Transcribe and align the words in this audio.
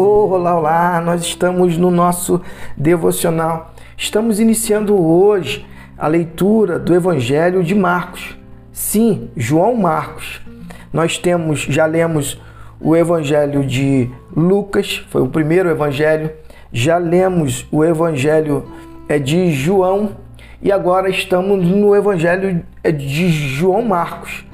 Olá, 0.00 0.56
olá! 0.56 1.00
Nós 1.00 1.22
estamos 1.22 1.76
no 1.76 1.90
nosso 1.90 2.40
devocional. 2.76 3.74
Estamos 3.96 4.38
iniciando 4.38 4.96
hoje 4.96 5.66
a 5.98 6.06
leitura 6.06 6.78
do 6.78 6.94
Evangelho 6.94 7.64
de 7.64 7.74
Marcos. 7.74 8.38
Sim, 8.70 9.28
João 9.36 9.74
Marcos. 9.74 10.40
Nós 10.92 11.18
temos, 11.18 11.62
já 11.62 11.84
lemos 11.84 12.40
o 12.80 12.94
Evangelho 12.94 13.66
de 13.66 14.08
Lucas, 14.36 15.04
foi 15.10 15.20
o 15.22 15.28
primeiro 15.28 15.68
evangelho. 15.68 16.30
Já 16.72 16.96
lemos 16.96 17.66
o 17.72 17.84
Evangelho 17.84 18.68
é, 19.08 19.18
de 19.18 19.50
João 19.50 20.12
e 20.62 20.70
agora 20.70 21.10
estamos 21.10 21.66
no 21.66 21.96
Evangelho 21.96 22.64
é, 22.84 22.92
de 22.92 23.28
João 23.30 23.82
Marcos. 23.82 24.47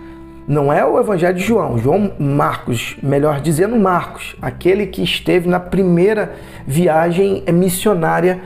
Não 0.46 0.70
é 0.70 0.84
o 0.84 1.00
Evangelho 1.00 1.39
de 1.39 1.43
João, 1.43 1.79
João 1.79 2.12
Marcos, 2.18 2.96
melhor 3.02 3.40
dizendo 3.40 3.76
Marcos, 3.76 4.36
aquele 4.43 4.86
que 4.86 5.02
esteve 5.02 5.48
na 5.48 5.58
primeira 5.58 6.35
viagem 6.66 7.43
missionária 7.50 8.43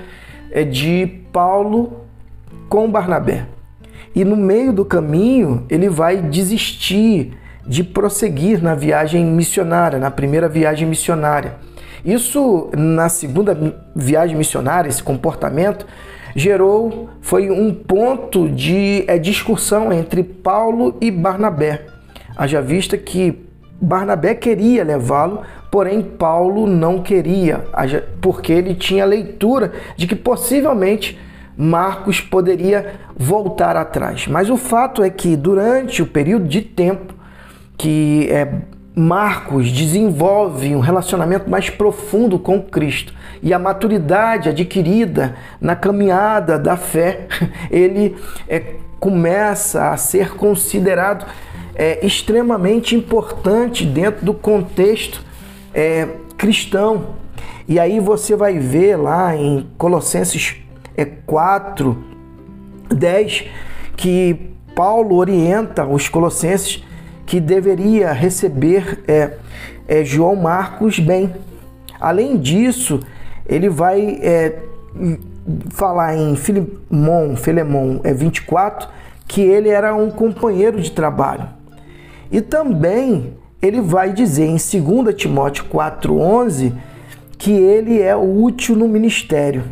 é, 0.53 0.63
de 0.63 1.07
Paulo 1.33 2.05
com 2.69 2.89
Barnabé. 2.89 3.47
E 4.15 4.25
no 4.25 4.37
meio 4.37 4.73
do 4.73 4.85
caminho 4.85 5.67
ele 5.69 5.89
vai 5.89 6.19
desistir 6.19 7.37
de 7.67 7.83
prosseguir 7.83 8.63
na 8.63 8.77
viagem 8.77 9.25
missionária, 9.25 9.99
na 9.99 10.11
primeira 10.11 10.49
viagem 10.49 10.87
missionária. 10.87 11.57
Isso 12.05 12.71
na 12.77 13.09
segunda 13.09 13.75
viagem 13.95 14.37
missionária, 14.37 14.89
esse 14.89 15.03
comportamento 15.03 15.85
gerou 16.35 17.09
foi 17.21 17.51
um 17.51 17.73
ponto 17.73 18.49
de 18.49 19.05
é, 19.07 19.19
discussão 19.19 19.93
entre 19.93 20.23
Paulo 20.23 20.97
e 21.01 21.11
Barnabé. 21.11 21.87
Haja 22.37 22.63
vista 22.63 22.97
que 22.97 23.47
Barnabé 23.81 24.35
queria 24.35 24.85
levá-lo, 24.85 25.43
porém 25.71 26.03
Paulo 26.03 26.67
não 26.67 27.01
queria, 27.01 27.65
porque 28.21 28.53
ele 28.53 28.75
tinha 28.75 29.05
leitura 29.05 29.73
de 29.97 30.07
que 30.07 30.17
possivelmente 30.17 31.19
Marcos 31.57 32.21
poderia 32.21 32.95
voltar 33.17 33.77
atrás. 33.77 34.27
Mas 34.29 34.49
o 34.49 34.57
fato 34.57 35.03
é 35.03 35.11
que 35.11 35.37
durante 35.37 36.03
o 36.03 36.07
período 36.07 36.47
de 36.47 36.63
tempo 36.63 37.15
que 37.77 38.29
é, 38.31 38.49
Marcos 38.99 39.71
desenvolve 39.71 40.75
um 40.75 40.81
relacionamento 40.81 41.49
mais 41.49 41.71
profundo 41.71 42.37
com 42.37 42.61
Cristo 42.61 43.15
e 43.41 43.55
a 43.55 43.59
maturidade 43.59 44.49
adquirida 44.49 45.37
na 45.61 45.77
caminhada 45.77 46.59
da 46.59 46.77
fé, 46.77 47.29
ele 47.71 48.17
é, 48.49 48.75
começa 48.99 49.91
a 49.91 49.97
ser 49.97 50.35
considerado 50.35 51.25
é, 51.77 52.05
extremamente 52.05 52.97
importante 52.97 53.87
dentro 53.87 54.27
do 54.27 54.35
contexto 54.35 55.23
é, 55.73 56.09
cristão. 56.37 57.15
E 57.69 57.79
aí 57.79 58.01
você 58.01 58.35
vai 58.35 58.59
ver 58.59 58.97
lá 58.97 59.37
em 59.37 59.69
Colossenses 59.79 60.57
é, 60.97 61.05
4, 61.05 61.97
10, 62.89 63.45
que 63.97 64.51
Paulo 64.75 65.15
orienta 65.17 65.87
os 65.87 66.09
colossenses 66.09 66.83
que 67.29 67.41
deveria 67.41 68.11
receber 68.11 69.01
é, 69.07 69.33
é, 69.87 70.03
João 70.03 70.35
Marcos 70.35 70.99
bem. 70.99 71.31
Além 72.01 72.39
disso, 72.39 73.01
ele 73.47 73.69
vai 73.69 74.19
é, 74.23 74.61
falar 75.69 76.17
em 76.17 76.35
Filemon, 76.37 77.37
Filemon 77.37 78.01
é 78.03 78.15
24, 78.15 78.89
que 79.27 79.43
ele 79.43 79.69
era 79.69 79.95
um 79.95 80.11
companheiro 80.11 80.81
de 80.81 80.91
trabalho. 80.91 81.47
E 82.33 82.41
também 82.41 83.35
ele 83.61 83.83
vai 83.83 84.11
dizer 84.11 84.47
em 84.47 84.57
2 84.57 85.15
Timóteo 85.15 85.67
4,11 85.67 86.73
que 87.37 87.53
ele 87.53 88.01
é 88.01 88.17
útil 88.17 88.75
no 88.75 88.89
ministério. 88.89 89.65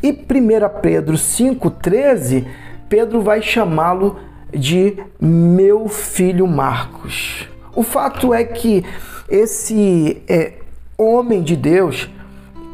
E 0.00 0.12
1 0.12 0.80
Pedro 0.80 1.16
5,13, 1.16 2.46
Pedro 2.88 3.20
vai 3.20 3.42
chamá-lo 3.42 4.14
de 4.14 4.29
meu 5.20 5.88
filho 5.88 6.46
Marcos. 6.46 7.48
O 7.74 7.82
fato 7.82 8.34
é 8.34 8.44
que 8.44 8.84
esse 9.28 10.22
é, 10.28 10.54
homem 10.98 11.42
de 11.42 11.56
Deus, 11.56 12.10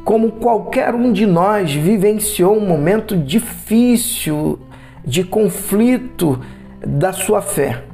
como 0.05 0.33
qualquer 0.33 0.95
um 0.95 1.13
de 1.13 1.27
nós, 1.27 1.73
vivenciou 1.73 2.57
um 2.57 2.67
momento 2.67 3.17
difícil 3.17 4.59
de 5.05 5.23
conflito 5.23 6.41
da 6.85 7.13
sua 7.13 7.43
fé, 7.43 7.85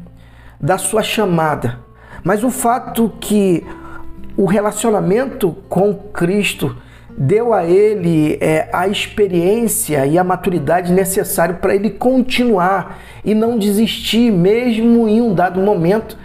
da 0.61 0.79
sua 0.79 1.03
chamada. 1.03 1.81
Mas 2.25 2.45
o 2.45 2.51
fato 2.51 3.13
que 3.21 3.65
o 4.37 4.47
relacionamento 4.47 5.57
com 5.69 5.93
Cristo 5.95 6.77
deu 7.17 7.53
a 7.53 7.65
ele 7.65 8.39
é, 8.41 8.69
a 8.73 8.89
experiência 8.89 10.07
e 10.07 10.19
a 10.19 10.25
maturidade 10.25 10.93
necessária 10.93 11.55
para 11.55 11.75
ele 11.75 11.91
continuar 11.91 12.99
e 13.25 13.35
não 13.35 13.59
desistir, 13.59 14.31
mesmo 14.31 15.09
em 15.09 15.21
um 15.21 15.35
dado 15.35 15.61
momento, 15.61 16.17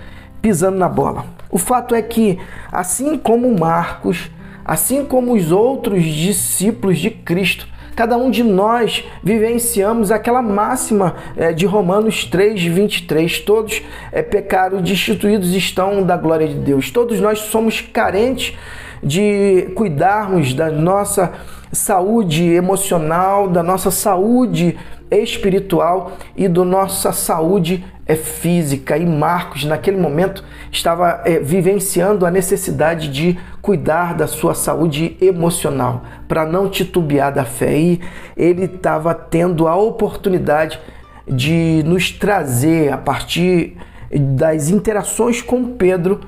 pisando 0.42 0.78
na 0.78 0.90
bola. 0.90 1.26
O 1.50 1.58
fato 1.58 1.96
é 1.96 2.02
que, 2.02 2.40
assim 2.72 3.18
como 3.18 3.58
Marcos, 3.58 4.30
assim 4.66 5.06
como 5.06 5.34
os 5.34 5.52
outros 5.52 6.04
discípulos 6.04 7.00
de 7.00 7.10
Cristo, 7.10 7.68
cada 7.96 8.18
um 8.18 8.30
de 8.30 8.44
nós 8.44 9.04
vivenciamos 9.24 10.12
aquela 10.12 10.42
máxima 10.42 11.16
é, 11.36 11.52
de 11.52 11.66
Romanos 11.66 12.26
3, 12.26 12.64
23. 12.64 13.40
Todos 13.40 13.82
é, 14.12 14.22
pecaram, 14.22 14.82
destituídos 14.82 15.54
estão 15.56 16.04
da 16.04 16.16
glória 16.16 16.48
de 16.48 16.56
Deus. 16.56 16.92
Todos 16.92 17.20
nós 17.20 17.40
somos 17.40 17.82
carentes 17.82 18.56
de 19.04 19.70
cuidarmos 19.76 20.54
da 20.54 20.72
nossa 20.72 21.34
saúde 21.72 22.44
emocional, 22.44 23.48
da 23.48 23.62
nossa 23.62 23.92
saúde 23.92 24.78
espiritual 25.10 26.14
e 26.36 26.48
da 26.48 26.64
nossa 26.64 27.12
saúde 27.12 27.86
é, 28.06 28.16
física. 28.16 28.98
E 28.98 29.06
Marcos, 29.06 29.64
naquele 29.66 29.98
momento, 29.98 30.44
estava 30.72 31.22
é, 31.26 31.40
vivenciando 31.40 32.26
a 32.26 32.32
necessidade 32.32 33.10
de 33.10 33.38
cuidar 33.62 34.14
da 34.14 34.28
sua 34.28 34.54
saúde 34.54 35.18
emocional, 35.22 36.04
para 36.28 36.46
não 36.46 36.70
titubear 36.70 37.34
da 37.34 37.46
fé. 37.46 37.78
E 37.78 38.02
ele 38.36 38.66
estava 38.66 39.14
tendo 39.14 39.68
a 39.68 39.76
oportunidade 39.76 40.80
de 41.28 41.84
nos 41.86 42.12
trazer, 42.12 42.92
a 42.92 42.98
partir 42.98 43.76
das 44.10 44.70
interações 44.70 45.42
com 45.42 45.74
Pedro, 45.74 46.22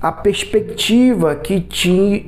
a 0.00 0.12
perspectiva 0.12 1.34
que 1.34 1.60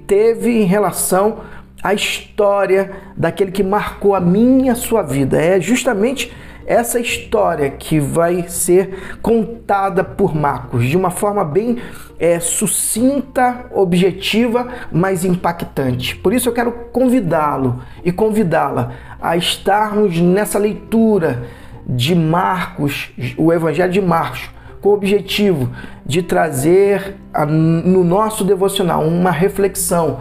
teve 0.07 0.63
em 0.63 0.65
relação 0.65 1.39
à 1.83 1.95
história 1.95 2.91
daquele 3.17 3.53
que 3.53 3.63
marcou 3.63 4.15
a 4.15 4.21
minha 4.21 4.75
sua 4.75 5.03
vida. 5.03 5.41
É 5.41 5.61
justamente 5.61 6.33
essa 6.67 6.99
história 6.99 7.71
que 7.71 8.01
vai 8.01 8.49
ser 8.49 9.19
contada 9.23 10.03
por 10.03 10.35
Marcos 10.35 10.85
de 10.85 10.97
uma 10.97 11.11
forma 11.11 11.45
bem 11.45 11.79
é, 12.19 12.41
sucinta, 12.41 13.67
objetiva, 13.71 14.69
mas 14.91 15.25
impactante. 15.25 16.17
Por 16.17 16.33
isso 16.33 16.49
eu 16.49 16.53
quero 16.53 16.73
convidá-lo 16.93 17.83
e 18.05 18.11
convidá-la 18.11 18.93
a 19.21 19.37
estarmos 19.37 20.19
nessa 20.19 20.59
leitura 20.59 21.45
de 21.87 22.17
Marcos, 22.17 23.11
o 23.37 23.53
Evangelho 23.53 23.93
de 23.93 24.03
Marcos, 24.03 24.51
com 24.87 24.91
o 24.91 24.95
objetivo 24.95 25.69
de 26.05 26.23
trazer 26.23 27.17
a, 27.35 27.45
no 27.45 28.05
nosso 28.05 28.45
devocional 28.45 29.03
uma 29.03 29.33
reflexão 29.33 30.21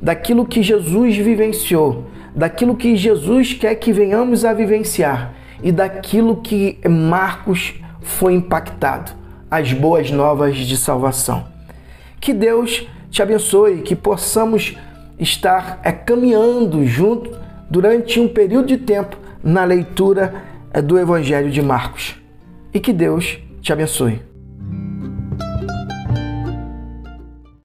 daquilo 0.00 0.46
que 0.46 0.62
Jesus 0.62 1.16
vivenciou, 1.16 2.04
daquilo 2.32 2.76
que 2.76 2.94
Jesus 2.94 3.52
quer 3.52 3.74
que 3.74 3.92
venhamos 3.92 4.44
a 4.44 4.52
vivenciar 4.52 5.34
e 5.60 5.72
daquilo 5.72 6.36
que 6.36 6.78
Marcos 6.88 7.74
foi 8.00 8.34
impactado, 8.34 9.10
as 9.50 9.72
boas 9.72 10.08
novas 10.12 10.56
de 10.56 10.76
salvação. 10.76 11.44
Que 12.20 12.32
Deus 12.32 12.86
te 13.10 13.20
abençoe, 13.20 13.82
que 13.82 13.96
possamos 13.96 14.76
estar 15.18 15.80
é, 15.82 15.90
caminhando 15.90 16.86
junto 16.86 17.36
durante 17.68 18.20
um 18.20 18.28
período 18.28 18.68
de 18.68 18.76
tempo 18.76 19.16
na 19.42 19.64
leitura 19.64 20.44
é, 20.72 20.80
do 20.80 20.96
Evangelho 20.96 21.50
de 21.50 21.60
Marcos. 21.60 22.14
E 22.72 22.78
que 22.78 22.92
Deus 22.92 23.40
te 23.66 23.72
abençoe. 23.72 24.35